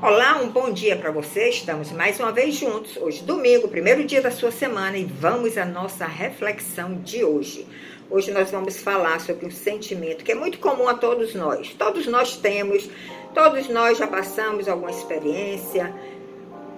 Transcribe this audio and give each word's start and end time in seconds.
Olá, 0.00 0.40
um 0.40 0.48
bom 0.48 0.70
dia 0.70 0.94
para 0.94 1.10
você. 1.10 1.48
Estamos 1.48 1.90
mais 1.90 2.20
uma 2.20 2.30
vez 2.30 2.54
juntos. 2.54 2.96
Hoje, 2.98 3.20
domingo, 3.24 3.66
primeiro 3.66 4.04
dia 4.04 4.22
da 4.22 4.30
sua 4.30 4.52
semana, 4.52 4.96
e 4.96 5.02
vamos 5.02 5.58
à 5.58 5.64
nossa 5.64 6.06
reflexão 6.06 6.94
de 7.02 7.24
hoje. 7.24 7.66
Hoje 8.08 8.30
nós 8.30 8.48
vamos 8.48 8.76
falar 8.76 9.20
sobre 9.20 9.44
um 9.44 9.50
sentimento 9.50 10.22
que 10.22 10.30
é 10.30 10.36
muito 10.36 10.60
comum 10.60 10.86
a 10.86 10.94
todos 10.94 11.34
nós. 11.34 11.74
Todos 11.74 12.06
nós 12.06 12.36
temos, 12.36 12.88
todos 13.34 13.68
nós 13.68 13.98
já 13.98 14.06
passamos 14.06 14.68
alguma 14.68 14.92
experiência 14.92 15.92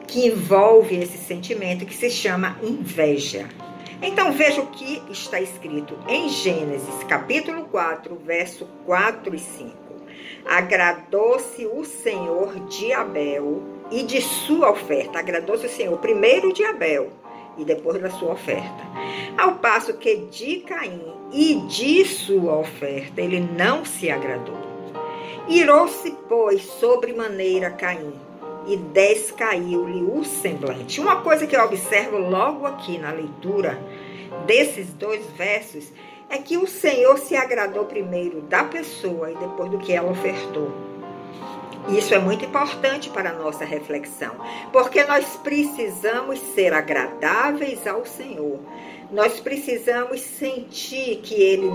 que 0.08 0.26
envolve 0.26 0.96
esse 0.96 1.18
sentimento 1.18 1.84
que 1.84 1.94
se 1.94 2.08
chama 2.08 2.56
inveja. 2.62 3.46
Então 4.00 4.32
veja 4.32 4.62
o 4.62 4.68
que 4.68 5.02
está 5.10 5.38
escrito 5.38 5.94
em 6.08 6.30
Gênesis, 6.30 7.04
capítulo 7.06 7.66
4, 7.66 8.16
verso 8.24 8.66
4 8.86 9.34
e 9.34 9.38
5. 9.38 9.89
Agradou-se 10.46 11.66
o 11.66 11.84
Senhor 11.84 12.54
de 12.66 12.92
Abel 12.92 13.62
e 13.90 14.02
de 14.02 14.20
sua 14.20 14.70
oferta. 14.70 15.18
Agradou-se 15.18 15.66
o 15.66 15.70
Senhor 15.70 15.98
primeiro 15.98 16.52
de 16.52 16.64
Abel 16.64 17.10
e 17.58 17.64
depois 17.64 18.00
da 18.00 18.10
sua 18.10 18.32
oferta. 18.32 18.82
Ao 19.36 19.56
passo 19.56 19.94
que 19.94 20.16
de 20.16 20.60
Caim 20.60 21.02
e 21.32 21.54
de 21.66 22.04
sua 22.04 22.58
oferta 22.58 23.20
ele 23.20 23.40
não 23.40 23.84
se 23.84 24.10
agradou. 24.10 24.58
Irou-se, 25.48 26.16
pois, 26.28 26.62
sobremaneira 26.62 27.70
Caim 27.70 28.12
e 28.66 28.76
descaiu-lhe 28.76 30.02
o 30.02 30.24
semblante. 30.24 31.00
Uma 31.00 31.22
coisa 31.22 31.46
que 31.46 31.56
eu 31.56 31.64
observo 31.64 32.18
logo 32.18 32.66
aqui 32.66 32.98
na 32.98 33.10
leitura 33.10 33.80
desses 34.46 34.92
dois 34.92 35.24
versos 35.36 35.92
é 36.30 36.38
que 36.38 36.56
o 36.56 36.66
Senhor 36.66 37.18
se 37.18 37.36
agradou 37.36 37.84
primeiro 37.84 38.40
da 38.42 38.62
pessoa 38.62 39.32
e 39.32 39.34
depois 39.34 39.70
do 39.70 39.78
que 39.78 39.92
ela 39.92 40.10
ofertou. 40.10 40.70
Isso 41.88 42.14
é 42.14 42.18
muito 42.20 42.44
importante 42.44 43.10
para 43.10 43.30
a 43.30 43.32
nossa 43.32 43.64
reflexão, 43.64 44.36
porque 44.72 45.02
nós 45.04 45.36
precisamos 45.42 46.38
ser 46.54 46.72
agradáveis 46.72 47.84
ao 47.86 48.06
Senhor. 48.06 48.60
Nós 49.10 49.40
precisamos 49.40 50.20
sentir 50.20 51.16
que 51.16 51.34
Ele 51.34 51.68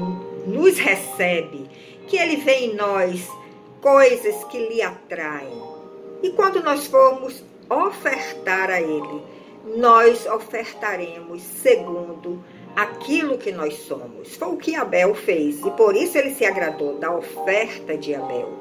nos 0.48 0.78
recebe, 0.78 1.70
que 2.08 2.16
Ele 2.16 2.38
vê 2.38 2.68
em 2.68 2.76
nós 2.76 3.28
coisas 3.82 4.42
que 4.46 4.58
lhe 4.58 4.82
atraem. 4.82 5.62
E 6.24 6.30
quando 6.30 6.64
nós 6.64 6.88
formos 6.88 7.44
ofertar 7.70 8.70
a 8.70 8.80
Ele, 8.80 9.22
nós 9.78 10.26
ofertaremos 10.28 11.42
segundo 11.42 12.42
aquilo 12.76 13.38
que 13.38 13.52
nós 13.52 13.76
somos. 13.80 14.36
Foi 14.36 14.50
o 14.50 14.58
que 14.58 14.76
Abel 14.76 15.16
fez 15.16 15.60
e 15.66 15.72
por 15.72 15.96
isso 15.96 16.18
ele 16.18 16.34
se 16.34 16.46
agradou 16.46 16.98
da 16.98 17.12
oferta 17.16 17.98
de 17.98 18.14
Abel. 18.14 18.60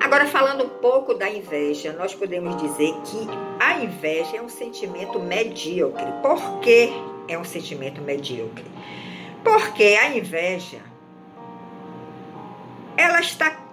Agora, 0.00 0.26
falando 0.26 0.64
um 0.64 0.68
pouco 0.68 1.12
da 1.12 1.28
inveja, 1.28 1.92
nós 1.92 2.14
podemos 2.14 2.56
dizer 2.56 2.94
que 3.04 3.28
a 3.60 3.82
inveja 3.84 4.36
é 4.36 4.42
um 4.42 4.48
sentimento 4.48 5.18
medíocre. 5.18 6.06
Por 6.22 6.60
que 6.60 6.90
é 7.28 7.36
um 7.36 7.44
sentimento 7.44 8.00
medíocre? 8.00 8.64
Porque 9.44 9.98
a 10.00 10.16
inveja, 10.16 10.78
ela 12.96 13.20
está 13.20 13.67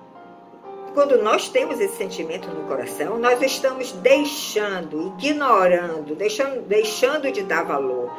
quando 0.95 1.21
nós 1.21 1.49
temos 1.49 1.79
esse 1.79 1.97
sentimento 1.97 2.47
no 2.47 2.63
coração, 2.67 3.19
nós 3.19 3.41
estamos 3.41 3.91
deixando, 3.91 5.13
ignorando, 5.19 6.15
deixando, 6.15 6.61
deixando 6.61 7.31
de 7.31 7.43
dar 7.43 7.63
valor 7.63 8.09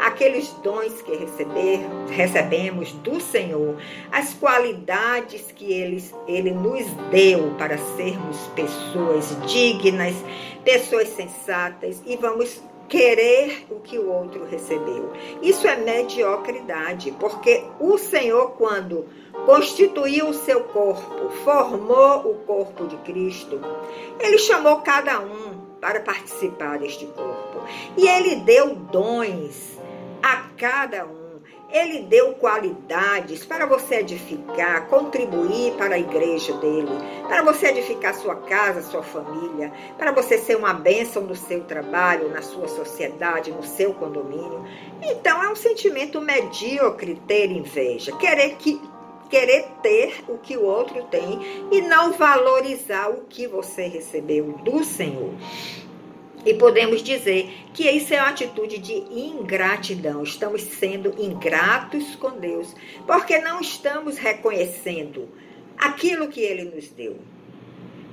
aqueles 0.00 0.48
dons 0.54 1.00
que 1.02 1.14
receber, 1.14 1.80
recebemos 2.10 2.92
do 2.94 3.20
Senhor, 3.20 3.76
as 4.10 4.34
qualidades 4.34 5.52
que 5.52 5.72
ele, 5.72 6.04
ele 6.26 6.50
nos 6.50 6.84
deu 7.12 7.54
para 7.56 7.78
sermos 7.78 8.36
pessoas 8.56 9.36
dignas, 9.46 10.16
pessoas 10.64 11.08
sensatas 11.10 12.02
e 12.04 12.16
vamos 12.16 12.60
querer 12.94 13.66
o 13.70 13.80
que 13.80 13.98
o 13.98 14.08
outro 14.08 14.44
recebeu. 14.44 15.12
Isso 15.42 15.66
é 15.66 15.74
mediocridade, 15.74 17.10
porque 17.18 17.64
o 17.80 17.98
Senhor, 17.98 18.52
quando 18.52 19.06
constituiu 19.44 20.28
o 20.28 20.32
seu 20.34 20.62
corpo, 20.62 21.28
formou 21.42 22.20
o 22.20 22.34
corpo 22.46 22.86
de 22.86 22.96
Cristo, 22.98 23.60
ele 24.20 24.38
chamou 24.38 24.76
cada 24.76 25.18
um 25.18 25.58
para 25.80 25.98
participar 26.02 26.78
deste 26.78 27.04
corpo. 27.06 27.64
E 27.96 28.06
ele 28.06 28.36
deu 28.36 28.76
dons 28.76 29.76
a 30.22 30.36
cada 30.56 31.04
um. 31.04 31.23
Ele 31.74 32.02
deu 32.02 32.34
qualidades 32.34 33.44
para 33.44 33.66
você 33.66 33.96
edificar, 33.96 34.86
contribuir 34.86 35.72
para 35.72 35.96
a 35.96 35.98
igreja 35.98 36.52
dele, 36.58 36.88
para 37.26 37.42
você 37.42 37.66
edificar 37.66 38.14
sua 38.14 38.36
casa, 38.36 38.80
sua 38.80 39.02
família, 39.02 39.72
para 39.98 40.12
você 40.12 40.38
ser 40.38 40.56
uma 40.56 40.72
bênção 40.72 41.24
no 41.24 41.34
seu 41.34 41.64
trabalho, 41.64 42.28
na 42.28 42.42
sua 42.42 42.68
sociedade, 42.68 43.50
no 43.50 43.64
seu 43.64 43.92
condomínio. 43.92 44.64
Então 45.02 45.42
é 45.42 45.50
um 45.50 45.56
sentimento 45.56 46.20
medíocre 46.20 47.20
ter 47.26 47.50
inveja, 47.50 48.16
querer 48.18 48.54
que 48.54 48.80
querer 49.28 49.66
ter 49.82 50.22
o 50.28 50.38
que 50.38 50.56
o 50.56 50.62
outro 50.62 51.02
tem 51.04 51.40
e 51.72 51.80
não 51.80 52.12
valorizar 52.12 53.08
o 53.08 53.24
que 53.24 53.48
você 53.48 53.88
recebeu 53.88 54.52
do 54.62 54.84
Senhor. 54.84 55.32
E 56.44 56.54
podemos 56.54 57.02
dizer 57.02 57.50
que 57.72 57.88
isso 57.90 58.12
é 58.12 58.18
uma 58.20 58.30
atitude 58.30 58.78
de 58.78 58.92
ingratidão. 58.92 60.22
Estamos 60.22 60.62
sendo 60.62 61.14
ingratos 61.18 62.14
com 62.16 62.30
Deus, 62.32 62.74
porque 63.06 63.38
não 63.38 63.60
estamos 63.60 64.18
reconhecendo 64.18 65.28
aquilo 65.78 66.28
que 66.28 66.40
Ele 66.40 66.64
nos 66.64 66.88
deu 66.90 67.18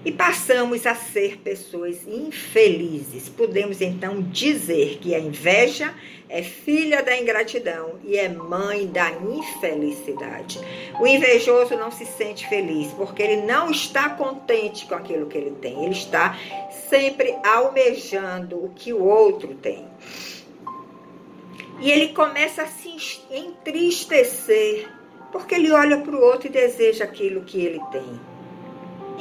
e 0.04 0.12
passamos 0.12 0.88
a 0.88 0.96
ser 0.96 1.38
pessoas 1.38 2.08
infelizes. 2.08 3.30
Podemos 3.30 3.82
então 3.82 4.22
dizer 4.22 4.98
que 5.00 5.14
a 5.14 5.20
inveja 5.20 5.94
é 6.28 6.42
filha 6.42 7.04
da 7.04 7.18
ingratidão 7.18 8.00
e 8.04 8.18
é 8.18 8.28
mãe 8.28 8.88
da 8.88 9.12
infelicidade. 9.12 10.60
O 11.00 11.06
invejoso 11.06 11.76
não 11.76 11.92
se 11.92 12.06
sente 12.06 12.48
feliz 12.48 12.92
porque 12.94 13.22
ele 13.22 13.42
não 13.44 13.70
está 13.70 14.10
contente 14.10 14.86
com 14.86 14.96
aquilo 14.96 15.28
que 15.28 15.38
ele 15.38 15.52
tem, 15.62 15.84
ele 15.84 15.94
está 15.94 16.38
sempre 16.90 17.36
almejando 17.44 18.64
o 18.64 18.70
que 18.70 18.94
o 18.94 19.04
outro 19.04 19.54
tem. 19.56 19.86
E 21.80 21.92
ele 21.92 22.10
começa 22.14 22.64
a 22.64 22.68
se 22.68 22.90
entristecer 23.30 24.88
porque 25.32 25.56
ele 25.56 25.72
olha 25.72 25.98
para 25.98 26.16
o 26.16 26.22
outro 26.22 26.48
e 26.48 26.52
deseja 26.52 27.06
aquilo 27.06 27.42
que 27.42 27.60
ele 27.60 27.80
tem 27.92 28.31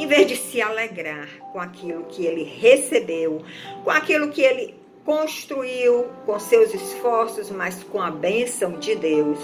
em 0.01 0.07
vez 0.07 0.27
de 0.27 0.35
se 0.35 0.63
alegrar 0.63 1.29
com 1.53 1.61
aquilo 1.61 2.05
que 2.05 2.25
ele 2.25 2.43
recebeu, 2.43 3.43
com 3.85 3.91
aquilo 3.91 4.31
que 4.31 4.41
ele 4.41 4.75
construiu 5.05 6.07
com 6.25 6.41
seus 6.41 6.73
esforços, 6.73 7.51
mas 7.51 7.85
com 7.85 8.01
a 8.01 8.11
bênção 8.11 8.79
de 8.79 8.95
Deus. 8.95 9.39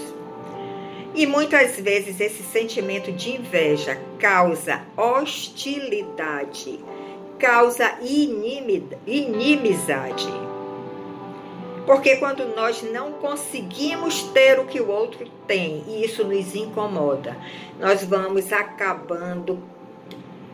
E 1.13 1.27
muitas 1.27 1.79
vezes 1.79 2.19
esse 2.19 2.41
sentimento 2.41 3.11
de 3.11 3.35
inveja 3.35 4.01
causa 4.17 4.81
hostilidade, 4.97 6.79
causa 7.37 7.95
inimizade. 9.05 10.27
Porque 11.85 12.15
quando 12.15 12.47
nós 12.55 12.81
não 12.81 13.11
conseguimos 13.13 14.23
ter 14.23 14.59
o 14.59 14.65
que 14.65 14.81
o 14.81 14.89
outro 14.89 15.29
tem 15.45 15.83
e 15.87 16.03
isso 16.03 16.23
nos 16.23 16.55
incomoda, 16.55 17.37
nós 17.79 18.03
vamos 18.03 18.51
acabando 18.51 19.76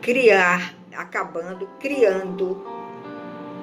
criar, 0.04 0.74
acabando 0.94 1.66
criando 1.80 2.62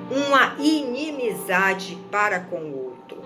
uma 0.10 0.56
inimizade 0.58 1.96
para 2.10 2.40
com 2.40 2.56
o 2.56 2.86
outro. 2.86 3.22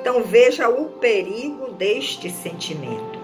Então 0.00 0.22
veja 0.22 0.68
o 0.68 0.84
perigo 0.84 1.72
deste 1.72 2.30
sentimento. 2.30 3.18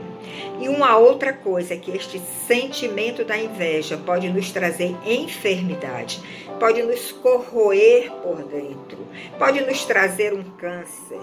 E 0.60 0.68
uma 0.68 0.98
outra 0.98 1.32
coisa 1.32 1.74
é 1.74 1.76
que 1.76 1.92
este 1.92 2.18
sentimento 2.18 3.24
da 3.24 3.38
inveja 3.38 3.96
pode 3.96 4.28
nos 4.28 4.50
trazer 4.50 4.96
enfermidade, 5.06 6.20
pode 6.58 6.82
nos 6.82 7.12
corroer 7.12 8.10
por 8.22 8.42
dentro, 8.42 8.98
pode 9.38 9.60
nos 9.60 9.84
trazer 9.84 10.34
um 10.34 10.42
câncer, 10.42 11.20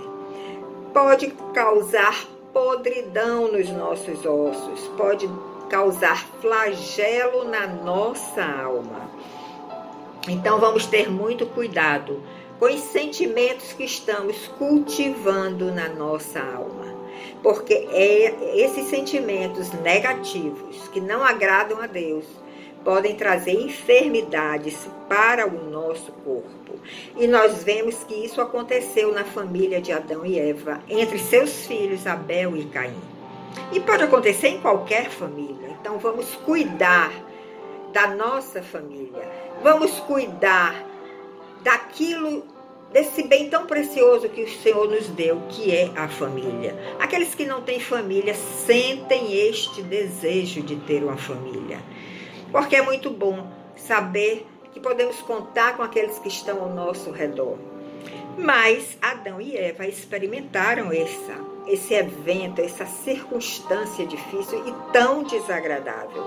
pode 0.94 1.28
causar 1.54 2.26
podridão 2.54 3.52
nos 3.52 3.70
nossos 3.70 4.26
ossos, 4.26 4.88
pode 4.96 5.28
causar 5.74 6.24
flagelo 6.40 7.46
na 7.46 7.66
nossa 7.66 8.46
alma. 8.46 9.10
Então 10.30 10.60
vamos 10.60 10.86
ter 10.86 11.10
muito 11.10 11.48
cuidado 11.48 12.22
com 12.60 12.66
os 12.66 12.80
sentimentos 12.80 13.74
que 13.74 13.84
estamos 13.84 14.48
cultivando 14.60 15.72
na 15.72 15.90
nossa 15.90 16.40
alma. 16.40 16.94
Porque 17.42 17.74
é 17.92 18.54
esses 18.56 18.86
sentimentos 18.86 19.72
negativos 19.72 20.88
que 20.90 21.02
não 21.02 21.24
agradam 21.24 21.82
a 21.82 21.88
Deus 21.88 22.26
podem 22.84 23.16
trazer 23.16 23.60
enfermidades 23.60 24.78
para 25.10 25.48
o 25.48 25.72
nosso 25.72 26.12
corpo. 26.12 26.76
E 27.18 27.26
nós 27.26 27.64
vemos 27.64 27.96
que 28.04 28.14
isso 28.14 28.40
aconteceu 28.40 29.12
na 29.12 29.24
família 29.24 29.82
de 29.82 29.92
Adão 29.92 30.24
e 30.24 30.38
Eva, 30.38 30.84
entre 30.88 31.18
seus 31.18 31.66
filhos 31.66 32.06
Abel 32.06 32.56
e 32.56 32.66
Caim. 32.66 33.23
E 33.72 33.80
pode 33.80 34.04
acontecer 34.04 34.48
em 34.48 34.62
qualquer 34.62 35.10
família. 35.10 35.70
Então 35.80 35.98
vamos 35.98 36.28
cuidar 36.46 37.12
da 37.92 38.08
nossa 38.08 38.62
família. 38.62 39.28
Vamos 39.62 39.92
cuidar 40.02 40.84
daquilo 41.62 42.44
desse 42.92 43.24
bem 43.24 43.50
tão 43.50 43.66
precioso 43.66 44.30
que 44.30 44.44
o 44.44 44.50
Senhor 44.62 44.88
nos 44.88 45.08
deu, 45.08 45.42
que 45.50 45.76
é 45.76 45.90
a 45.96 46.08
família. 46.08 46.76
Aqueles 47.00 47.34
que 47.34 47.46
não 47.46 47.62
têm 47.62 47.80
família 47.80 48.36
sentem 48.36 49.34
este 49.34 49.82
desejo 49.82 50.62
de 50.62 50.76
ter 50.76 51.04
uma 51.04 51.18
família. 51.18 51.80
Porque 52.52 52.76
é 52.76 52.82
muito 52.84 53.10
bom 53.10 53.52
saber 53.76 54.46
que 54.72 54.80
podemos 54.80 55.18
contar 55.22 55.76
com 55.76 55.82
aqueles 55.82 56.20
que 56.20 56.28
estão 56.28 56.62
ao 56.62 56.70
nosso 56.70 57.12
redor. 57.12 57.58
Mas 58.38 58.98
Adão 59.02 59.42
e 59.42 59.58
Eva 59.58 59.88
experimentaram 59.88 60.92
essa 60.92 61.53
esse 61.68 61.94
evento, 61.94 62.60
essa 62.60 62.86
circunstância 62.86 64.06
difícil 64.06 64.62
e 64.68 64.92
tão 64.92 65.24
desagradável. 65.24 66.24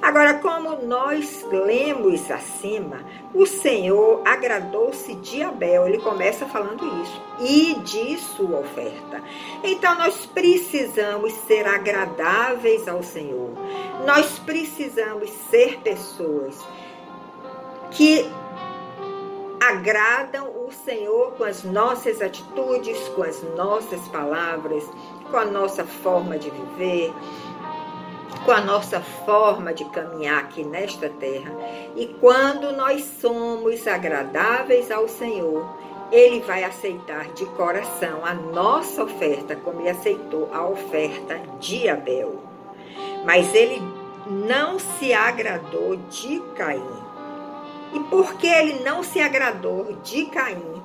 Agora, 0.00 0.34
como 0.34 0.84
nós 0.84 1.46
lemos 1.50 2.30
acima, 2.30 3.04
o 3.34 3.46
Senhor 3.46 4.22
agradou-se 4.24 5.14
de 5.16 5.42
Abel, 5.42 5.86
ele 5.86 5.98
começa 5.98 6.46
falando 6.46 6.84
isso, 7.02 7.22
e 7.40 7.74
de 7.80 8.18
sua 8.18 8.60
oferta. 8.60 9.22
Então, 9.62 9.96
nós 9.96 10.26
precisamos 10.26 11.32
ser 11.46 11.66
agradáveis 11.66 12.88
ao 12.88 13.02
Senhor, 13.02 13.50
nós 14.04 14.38
precisamos 14.40 15.30
ser 15.50 15.78
pessoas 15.80 16.58
que 17.92 18.26
agradam 19.68 20.66
o 20.66 20.72
Senhor 20.72 21.32
com 21.32 21.44
as 21.44 21.62
nossas 21.62 22.20
atitudes, 22.20 22.98
com 23.10 23.22
as 23.22 23.42
nossas 23.54 24.00
palavras, 24.08 24.84
com 25.30 25.36
a 25.36 25.44
nossa 25.44 25.84
forma 25.84 26.36
de 26.36 26.50
viver, 26.50 27.12
com 28.44 28.50
a 28.50 28.60
nossa 28.60 29.00
forma 29.00 29.72
de 29.72 29.84
caminhar 29.86 30.40
aqui 30.40 30.64
nesta 30.64 31.08
terra. 31.08 31.52
E 31.94 32.06
quando 32.20 32.72
nós 32.72 33.04
somos 33.20 33.86
agradáveis 33.86 34.90
ao 34.90 35.06
Senhor, 35.06 35.64
ele 36.10 36.40
vai 36.40 36.64
aceitar 36.64 37.28
de 37.32 37.46
coração 37.46 38.24
a 38.24 38.34
nossa 38.34 39.04
oferta, 39.04 39.54
como 39.56 39.80
ele 39.80 39.90
aceitou 39.90 40.50
a 40.52 40.66
oferta 40.66 41.40
de 41.60 41.88
Abel. 41.88 42.42
Mas 43.24 43.54
ele 43.54 43.80
não 44.26 44.78
se 44.78 45.12
agradou 45.12 45.96
de 46.10 46.40
Caim. 46.56 47.11
E 47.92 48.00
porque 48.00 48.46
ele 48.46 48.82
não 48.82 49.02
se 49.02 49.20
agradou 49.20 49.96
de 50.02 50.26
Caim, 50.26 50.82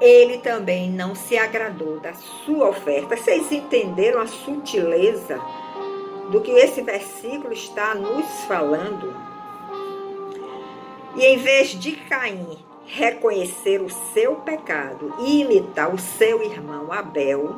ele 0.00 0.38
também 0.38 0.90
não 0.90 1.14
se 1.14 1.36
agradou 1.36 2.00
da 2.00 2.14
sua 2.14 2.70
oferta. 2.70 3.16
Vocês 3.16 3.52
entenderam 3.52 4.20
a 4.20 4.26
sutileza 4.26 5.40
do 6.30 6.40
que 6.40 6.50
esse 6.52 6.80
versículo 6.82 7.52
está 7.52 7.94
nos 7.94 8.26
falando? 8.46 9.14
E 11.16 11.24
em 11.24 11.36
vez 11.38 11.68
de 11.70 11.92
Caim 11.92 12.58
reconhecer 12.86 13.80
o 13.80 13.90
seu 14.12 14.36
pecado 14.36 15.14
e 15.20 15.42
imitar 15.42 15.94
o 15.94 15.98
seu 15.98 16.42
irmão 16.42 16.92
Abel, 16.92 17.54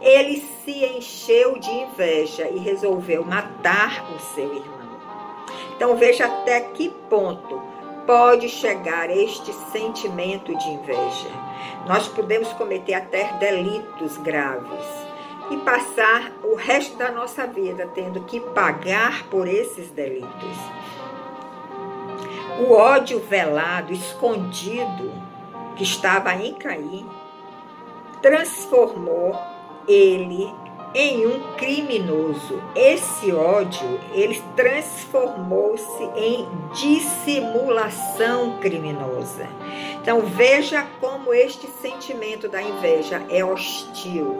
ele 0.00 0.44
se 0.64 0.84
encheu 0.84 1.58
de 1.58 1.70
inveja 1.70 2.48
e 2.48 2.58
resolveu 2.58 3.24
matar 3.24 4.04
o 4.14 4.18
seu 4.34 4.54
irmão. 4.54 4.80
Então 5.74 5.96
veja 5.96 6.26
até 6.26 6.60
que 6.60 6.88
ponto 7.08 7.60
pode 8.06 8.48
chegar 8.48 9.10
este 9.10 9.52
sentimento 9.72 10.56
de 10.56 10.68
inveja. 10.68 11.30
Nós 11.86 12.08
podemos 12.08 12.52
cometer 12.54 12.94
até 12.94 13.32
delitos 13.34 14.16
graves 14.18 14.84
e 15.50 15.56
passar 15.58 16.32
o 16.44 16.54
resto 16.54 16.96
da 16.96 17.10
nossa 17.10 17.46
vida 17.46 17.88
tendo 17.94 18.22
que 18.22 18.40
pagar 18.40 19.24
por 19.24 19.48
esses 19.48 19.90
delitos. 19.90 20.56
O 22.60 22.72
ódio 22.72 23.20
velado, 23.20 23.92
escondido, 23.92 25.10
que 25.76 25.82
estava 25.82 26.34
em 26.34 26.54
Caim, 26.54 27.08
transformou 28.20 29.34
ele 29.88 30.52
em 30.94 31.26
um 31.26 31.54
criminoso. 31.54 32.60
Esse 32.74 33.32
ódio, 33.32 34.00
ele 34.12 34.42
transformou-se 34.56 36.02
em 36.16 36.48
dissimulação 36.74 38.58
criminosa. 38.58 39.46
Então 40.00 40.22
veja 40.22 40.86
como 41.00 41.32
este 41.32 41.66
sentimento 41.66 42.48
da 42.48 42.60
inveja 42.60 43.22
é 43.28 43.44
hostil. 43.44 44.36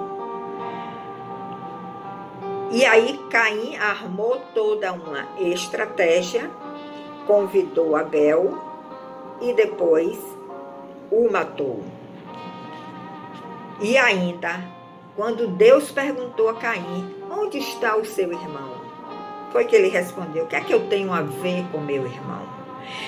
E 2.72 2.84
aí 2.84 3.18
Caim 3.30 3.76
armou 3.76 4.40
toda 4.54 4.92
uma 4.92 5.26
estratégia, 5.38 6.50
convidou 7.26 7.96
Abel 7.96 8.56
e 9.40 9.52
depois 9.52 10.18
o 11.10 11.30
matou. 11.30 11.82
E 13.80 13.96
ainda 13.96 14.79
quando 15.16 15.48
Deus 15.48 15.90
perguntou 15.90 16.48
a 16.48 16.54
Caim: 16.54 17.14
Onde 17.30 17.58
está 17.58 17.96
o 17.96 18.04
seu 18.04 18.32
irmão? 18.32 18.80
Foi 19.52 19.64
que 19.64 19.74
ele 19.74 19.88
respondeu: 19.88 20.44
O 20.44 20.46
que 20.46 20.56
é 20.56 20.60
que 20.60 20.72
eu 20.72 20.88
tenho 20.88 21.12
a 21.12 21.22
ver 21.22 21.64
com 21.70 21.78
meu 21.78 22.06
irmão? 22.06 22.60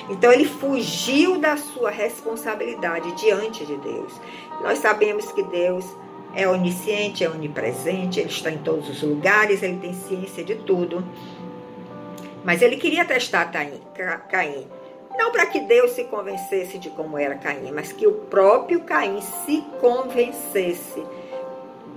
Então 0.08 0.32
ele 0.32 0.44
fugiu 0.44 1.38
da 1.38 1.56
sua 1.56 1.90
responsabilidade 1.90 3.12
diante 3.12 3.64
de 3.64 3.76
Deus. 3.76 4.12
Nós 4.60 4.78
sabemos 4.78 5.30
que 5.32 5.42
Deus 5.42 5.84
é 6.34 6.48
onisciente, 6.48 7.24
é 7.24 7.28
onipresente, 7.28 8.20
ele 8.20 8.28
está 8.28 8.50
em 8.50 8.58
todos 8.58 8.88
os 8.88 9.02
lugares, 9.02 9.62
ele 9.62 9.78
tem 9.78 9.92
ciência 9.92 10.44
de 10.44 10.54
tudo. 10.56 11.04
Mas 12.44 12.62
ele 12.62 12.76
queria 12.76 13.04
testar 13.04 13.46
Caim. 13.46 14.66
Não 15.16 15.30
para 15.30 15.46
que 15.46 15.60
Deus 15.60 15.92
se 15.92 16.04
convencesse 16.04 16.78
de 16.78 16.90
como 16.90 17.18
era 17.18 17.34
Caim, 17.34 17.70
mas 17.72 17.92
que 17.92 18.06
o 18.06 18.12
próprio 18.12 18.80
Caim 18.80 19.20
se 19.20 19.62
convencesse 19.80 21.04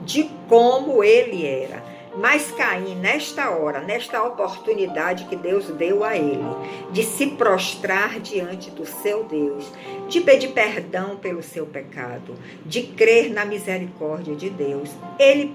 de 0.06 0.30
como 0.48 1.04
ele 1.04 1.46
era. 1.46 1.84
Mas 2.18 2.50
Caim, 2.52 2.96
nesta 2.96 3.50
hora, 3.50 3.82
nesta 3.82 4.24
oportunidade 4.24 5.26
que 5.26 5.36
Deus 5.36 5.66
deu 5.66 6.02
a 6.02 6.16
ele, 6.16 6.46
de 6.92 7.04
se 7.04 7.28
prostrar 7.28 8.22
diante 8.22 8.72
do 8.72 8.86
seu 8.86 9.26
Deus, 9.26 9.70
de 10.08 10.22
pedir 10.22 10.54
perdão 10.54 11.18
pelo 11.18 11.44
seu 11.44 11.66
pecado, 11.66 12.36
de 12.66 12.84
crer 12.84 13.34
na 13.34 13.44
misericórdia 13.44 14.34
de 14.34 14.50
Deus, 14.50 14.90
ele 15.20 15.54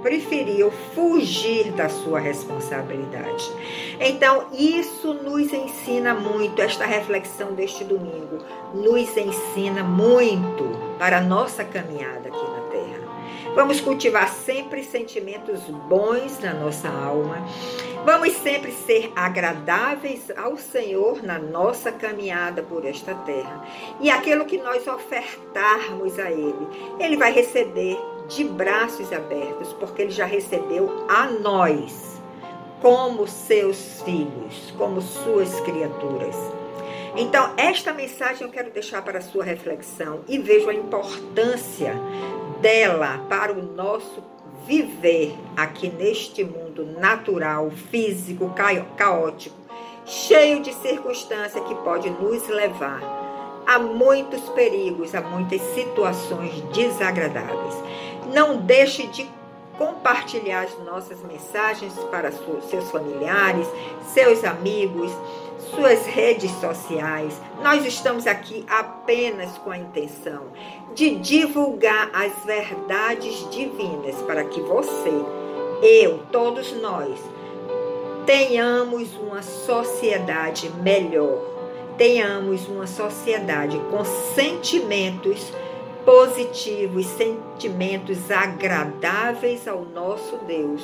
preferiu 0.00 0.70
fugir 0.94 1.72
da 1.72 1.88
sua 1.88 2.20
responsabilidade. 2.20 3.50
Então, 3.98 4.46
isso 4.52 5.12
nos 5.12 5.52
ensina 5.52 6.14
muito, 6.14 6.62
esta 6.62 6.86
reflexão 6.86 7.52
deste 7.52 7.82
domingo, 7.82 8.38
nos 8.72 9.16
ensina 9.16 9.82
muito 9.82 10.70
para 11.00 11.18
a 11.18 11.20
nossa 11.20 11.64
caminhada 11.64 12.28
aqui 12.28 12.44
na 12.44 12.60
Vamos 13.54 13.80
cultivar 13.80 14.28
sempre 14.28 14.84
sentimentos 14.84 15.60
bons 15.88 16.38
na 16.38 16.54
nossa 16.54 16.88
alma. 16.88 17.44
Vamos 18.04 18.32
sempre 18.36 18.70
ser 18.70 19.12
agradáveis 19.14 20.30
ao 20.36 20.56
Senhor 20.56 21.22
na 21.22 21.38
nossa 21.38 21.90
caminhada 21.90 22.62
por 22.62 22.84
esta 22.84 23.14
terra. 23.14 23.66
E 24.00 24.08
aquilo 24.08 24.44
que 24.44 24.56
nós 24.56 24.86
ofertarmos 24.86 26.18
a 26.18 26.30
Ele, 26.30 26.68
Ele 27.00 27.16
vai 27.16 27.32
receber 27.32 27.98
de 28.28 28.44
braços 28.44 29.12
abertos, 29.12 29.72
porque 29.74 30.02
Ele 30.02 30.12
já 30.12 30.24
recebeu 30.24 31.06
a 31.08 31.26
nós 31.26 32.20
como 32.80 33.26
seus 33.26 34.00
filhos, 34.02 34.72
como 34.78 35.02
suas 35.02 35.60
criaturas. 35.60 36.36
Então, 37.16 37.52
esta 37.56 37.92
mensagem 37.92 38.46
eu 38.46 38.52
quero 38.52 38.70
deixar 38.70 39.02
para 39.02 39.18
a 39.18 39.22
sua 39.22 39.44
reflexão 39.44 40.20
e 40.28 40.38
vejo 40.38 40.70
a 40.70 40.74
importância 40.74 41.94
dela 42.60 43.24
para 43.28 43.52
o 43.52 43.62
nosso 43.62 44.22
viver 44.66 45.34
aqui 45.56 45.88
neste 45.88 46.44
mundo 46.44 46.84
natural, 46.98 47.70
físico, 47.70 48.52
caótico, 48.96 49.56
cheio 50.04 50.60
de 50.60 50.72
circunstâncias 50.74 51.64
que 51.64 51.74
pode 51.76 52.10
nos 52.10 52.46
levar 52.48 53.00
a 53.66 53.78
muitos 53.78 54.40
perigos, 54.50 55.14
a 55.14 55.20
muitas 55.20 55.60
situações 55.74 56.60
desagradáveis. 56.74 57.74
Não 58.34 58.58
deixe 58.58 59.06
de 59.08 59.28
compartilhar 59.80 60.64
as 60.64 60.78
nossas 60.84 61.22
mensagens 61.22 61.94
para 62.10 62.30
seus 62.30 62.90
familiares, 62.90 63.66
seus 64.12 64.44
amigos, 64.44 65.10
suas 65.74 66.04
redes 66.04 66.50
sociais. 66.60 67.40
Nós 67.62 67.86
estamos 67.86 68.26
aqui 68.26 68.62
apenas 68.68 69.56
com 69.56 69.70
a 69.70 69.78
intenção 69.78 70.48
de 70.94 71.16
divulgar 71.16 72.10
as 72.12 72.44
verdades 72.44 73.48
divinas 73.50 74.16
para 74.26 74.44
que 74.44 74.60
você, 74.60 75.12
eu, 75.82 76.20
todos 76.30 76.72
nós, 76.74 77.18
tenhamos 78.26 79.16
uma 79.16 79.40
sociedade 79.40 80.70
melhor, 80.82 81.40
tenhamos 81.96 82.68
uma 82.68 82.86
sociedade 82.86 83.80
com 83.90 84.04
sentimentos 84.04 85.50
positivos, 86.10 87.06
sentimentos 87.06 88.32
agradáveis 88.32 89.68
ao 89.68 89.84
nosso 89.84 90.38
Deus 90.38 90.82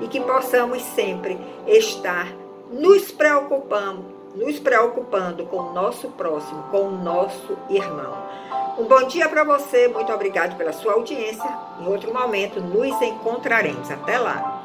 e 0.00 0.06
que 0.06 0.20
possamos 0.20 0.80
sempre 0.82 1.36
estar 1.66 2.28
nos 2.70 3.10
preocupamos, 3.10 4.04
nos 4.36 4.60
preocupando 4.60 5.46
com 5.46 5.56
o 5.56 5.72
nosso 5.72 6.10
próximo, 6.10 6.62
com 6.70 6.82
o 6.82 6.90
nosso 6.92 7.58
irmão. 7.68 8.16
Um 8.78 8.84
bom 8.84 9.02
dia 9.08 9.28
para 9.28 9.42
você, 9.42 9.88
muito 9.88 10.12
obrigado 10.12 10.56
pela 10.56 10.72
sua 10.72 10.92
audiência. 10.92 11.58
Em 11.80 11.88
outro 11.88 12.14
momento 12.14 12.60
nos 12.60 13.02
encontraremos. 13.02 13.90
Até 13.90 14.16
lá. 14.16 14.61